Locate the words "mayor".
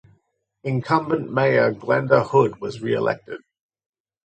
1.31-1.71